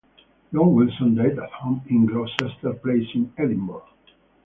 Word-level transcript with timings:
John 0.51 0.73
Wilson 0.73 1.13
died 1.13 1.37
at 1.37 1.51
home 1.51 1.83
in 1.87 2.07
Gloucester 2.07 2.73
Place 2.73 3.05
in 3.13 3.31
Edinburgh. 3.37 3.87